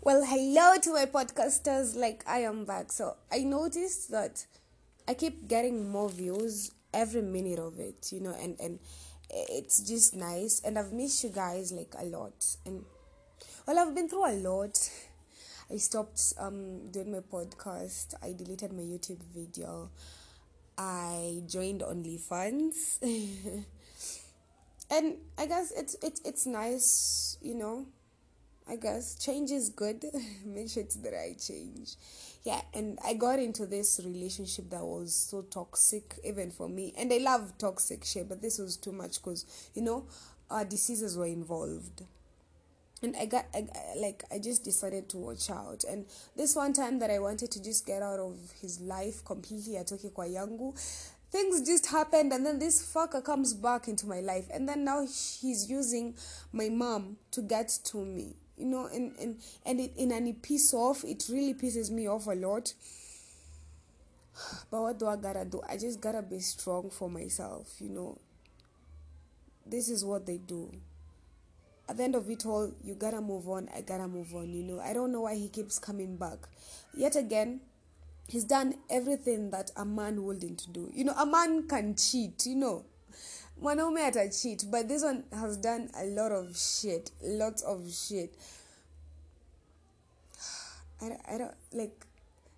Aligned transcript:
Well, 0.00 0.24
hello 0.24 0.78
to 0.82 0.92
my 0.92 1.06
podcasters. 1.06 1.96
Like, 1.96 2.22
I 2.24 2.38
am 2.42 2.64
back. 2.64 2.92
So, 2.92 3.16
I 3.32 3.40
noticed 3.40 4.12
that 4.12 4.46
I 5.08 5.14
keep 5.14 5.48
getting 5.48 5.90
more 5.90 6.08
views 6.08 6.70
every 6.94 7.20
minute 7.20 7.58
of 7.58 7.80
it, 7.80 8.12
you 8.12 8.20
know, 8.20 8.34
and, 8.40 8.56
and 8.60 8.78
it's 9.28 9.80
just 9.80 10.14
nice. 10.14 10.60
And 10.64 10.78
I've 10.78 10.92
missed 10.92 11.24
you 11.24 11.30
guys 11.30 11.72
like 11.72 11.94
a 11.98 12.04
lot. 12.04 12.46
And, 12.64 12.84
well, 13.66 13.80
I've 13.80 13.92
been 13.92 14.08
through 14.08 14.30
a 14.30 14.38
lot. 14.38 14.78
I 15.68 15.78
stopped 15.78 16.32
um, 16.38 16.90
doing 16.92 17.10
my 17.10 17.18
podcast, 17.18 18.14
I 18.22 18.32
deleted 18.32 18.72
my 18.72 18.82
YouTube 18.82 19.22
video, 19.34 19.90
I 20.78 21.42
joined 21.46 21.82
OnlyFans. 21.82 23.02
and 24.90 25.16
I 25.36 25.46
guess 25.46 25.72
it's, 25.72 25.96
it's, 26.02 26.20
it's 26.24 26.46
nice, 26.46 27.36
you 27.42 27.54
know 27.56 27.86
I 28.70 28.76
guess 28.76 29.14
change 29.14 29.50
is 29.50 29.70
good. 29.70 30.04
Make 30.44 30.68
sure 30.68 30.82
it's 30.82 30.96
the 30.96 31.10
right 31.10 31.38
change. 31.38 31.96
Yeah, 32.44 32.60
and 32.74 32.98
I 33.04 33.14
got 33.14 33.38
into 33.38 33.64
this 33.66 34.00
relationship 34.04 34.68
that 34.70 34.84
was 34.84 35.14
so 35.14 35.42
toxic, 35.42 36.18
even 36.22 36.50
for 36.50 36.68
me. 36.68 36.92
And 36.96 37.12
I 37.12 37.18
love 37.18 37.56
toxic 37.56 38.04
shit, 38.04 38.28
but 38.28 38.42
this 38.42 38.58
was 38.58 38.76
too 38.76 38.92
much 38.92 39.22
because, 39.22 39.46
you 39.74 39.82
know, 39.82 40.06
uh, 40.50 40.64
diseases 40.64 41.16
were 41.16 41.26
involved. 41.26 42.02
And 43.02 43.16
I 43.16 43.26
got, 43.26 43.46
I, 43.54 43.66
like, 43.96 44.24
I 44.30 44.38
just 44.38 44.64
decided 44.64 45.08
to 45.10 45.16
watch 45.16 45.50
out. 45.50 45.84
And 45.84 46.04
this 46.36 46.54
one 46.54 46.72
time 46.72 46.98
that 46.98 47.10
I 47.10 47.20
wanted 47.20 47.50
to 47.52 47.62
just 47.62 47.86
get 47.86 48.02
out 48.02 48.18
of 48.18 48.36
his 48.60 48.80
life 48.80 49.24
completely, 49.24 49.74
atoke 49.74 50.12
kwa 50.12 50.26
yangu, 50.26 50.74
things 51.30 51.66
just 51.66 51.86
happened 51.86 52.32
and 52.32 52.44
then 52.44 52.58
this 52.58 52.82
fucker 52.82 53.22
comes 53.22 53.52
back 53.52 53.86
into 53.86 54.06
my 54.06 54.20
life 54.20 54.46
and 54.50 54.66
then 54.66 54.82
now 54.82 55.02
he's 55.02 55.66
using 55.68 56.14
my 56.52 56.70
mom 56.70 57.18
to 57.30 57.42
get 57.42 57.68
to 57.84 57.98
me 57.98 58.34
you 58.58 58.66
know 58.66 58.86
and 58.86 59.14
and 59.18 59.36
and 59.64 59.80
it 59.80 59.92
and 59.98 60.28
it 60.28 60.42
piss 60.42 60.74
off 60.74 61.04
it 61.04 61.24
really 61.30 61.54
pisses 61.54 61.90
me 61.90 62.08
off 62.08 62.26
a 62.26 62.32
lot. 62.32 62.72
But 64.70 64.82
what 64.82 64.98
do 65.00 65.06
i 65.08 65.16
gotta 65.16 65.44
do? 65.44 65.60
I 65.68 65.76
just 65.76 66.00
gotta 66.00 66.22
be 66.22 66.38
strong 66.40 66.90
for 66.90 67.10
myself 67.10 67.74
you 67.80 67.88
know. 67.88 68.18
This 69.66 69.88
is 69.88 70.04
what 70.04 70.26
they 70.26 70.38
do. 70.38 70.72
At 71.88 71.96
the 71.96 72.04
end 72.04 72.14
of 72.14 72.30
it 72.30 72.46
all 72.46 72.72
you 72.82 72.94
gotta 72.94 73.20
move 73.20 73.48
on 73.48 73.68
i 73.74 73.80
gotta 73.80 74.06
move 74.08 74.34
on 74.34 74.52
you 74.52 74.62
know. 74.62 74.80
I 74.80 74.92
don't 74.92 75.12
know 75.12 75.22
why 75.22 75.34
he 75.34 75.48
keeps 75.48 75.78
coming 75.78 76.16
back. 76.16 76.38
Yet 76.94 77.16
again 77.16 77.60
he's 78.28 78.44
done 78.44 78.74
everything 78.90 79.50
that 79.50 79.70
a 79.76 79.84
man 79.84 80.22
wouldn't 80.24 80.72
do. 80.72 80.90
You 80.94 81.04
know 81.04 81.14
a 81.14 81.26
man 81.26 81.66
can 81.66 81.96
cheat 81.96 82.46
you 82.46 82.56
know 82.56 82.84
mwanaume 83.60 84.30
cheat 84.30 84.70
but 84.70 84.88
this 84.88 85.02
one 85.02 85.24
has 85.32 85.56
done 85.56 85.90
a 85.94 86.04
lot 86.06 86.32
of 86.32 86.56
shit 86.56 87.10
lots 87.22 87.62
of 87.62 87.90
shit 87.92 88.34
I, 91.00 91.16
I 91.34 91.38
don't 91.38 91.54
like 91.72 92.06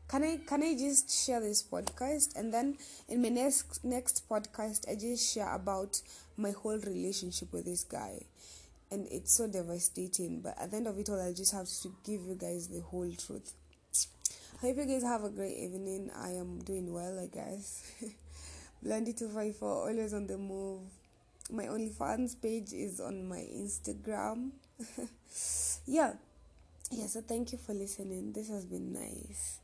can 0.08 0.24
I 0.24 0.40
can 0.46 0.62
I 0.62 0.74
just 0.74 1.10
share 1.24 1.40
this 1.40 1.62
podcast 1.62 2.36
and 2.36 2.52
then 2.52 2.76
in 3.08 3.22
my 3.22 3.28
next 3.28 3.84
next 3.84 4.28
podcast 4.28 4.90
I 4.90 4.94
just 4.94 5.32
share 5.32 5.54
about 5.54 6.00
my 6.36 6.50
whole 6.50 6.78
relationship 6.78 7.52
with 7.52 7.64
this 7.64 7.84
guy 7.84 8.20
and 8.90 9.06
it's 9.10 9.32
so 9.32 9.46
devastating 9.46 10.40
but 10.40 10.58
at 10.60 10.70
the 10.70 10.78
end 10.78 10.86
of 10.86 10.98
it 10.98 11.08
all 11.08 11.20
I 11.20 11.32
just 11.32 11.52
have 11.52 11.68
to 11.82 11.94
give 12.04 12.22
you 12.22 12.34
guys 12.34 12.68
the 12.68 12.80
whole 12.80 13.10
truth. 13.12 13.52
I 14.62 14.66
hope 14.66 14.76
you 14.76 14.84
guys 14.84 15.02
have 15.02 15.24
a 15.24 15.30
great 15.30 15.56
evening. 15.56 16.10
I 16.14 16.30
am 16.32 16.58
doing 16.60 16.92
well 16.92 17.18
I 17.18 17.26
guess. 17.26 17.82
Blondie 18.82 19.12
two 19.12 19.28
five 19.28 19.56
four 19.56 19.88
always 19.88 20.14
on 20.14 20.26
the 20.26 20.38
move. 20.38 20.82
My 21.50 21.64
OnlyFans 21.64 22.40
page 22.40 22.72
is 22.72 23.00
on 23.00 23.28
my 23.28 23.38
Instagram. 23.38 24.50
yeah. 25.86 26.14
Yeah, 26.90 27.06
so 27.06 27.20
thank 27.20 27.52
you 27.52 27.58
for 27.58 27.72
listening. 27.74 28.32
This 28.32 28.48
has 28.48 28.64
been 28.64 28.92
nice. 28.92 29.60